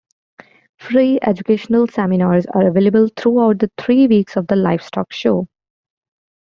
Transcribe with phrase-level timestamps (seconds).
[0.79, 5.47] Free educational seminars are available throughout the three weeks of the livestock show.